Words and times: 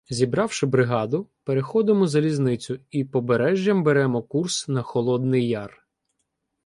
Зібравши 0.09 0.65
бригаду, 0.65 1.27
переходимо 1.43 2.07
залізницю 2.07 2.79
і 2.91 3.03
Побережжям 3.03 3.83
беремо 3.83 4.23
курс 4.23 4.67
на 4.67 4.81
Холодний 4.81 5.47
Яр. 5.47 5.87